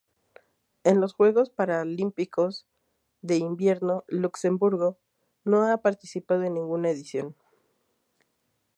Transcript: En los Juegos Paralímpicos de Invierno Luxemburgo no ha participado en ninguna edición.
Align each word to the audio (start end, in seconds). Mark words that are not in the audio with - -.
En 0.83 0.99
los 0.99 1.13
Juegos 1.13 1.51
Paralímpicos 1.51 2.65
de 3.21 3.37
Invierno 3.37 4.03
Luxemburgo 4.07 4.97
no 5.43 5.71
ha 5.71 5.77
participado 5.83 6.41
en 6.41 6.55
ninguna 6.55 6.89
edición. 6.89 7.35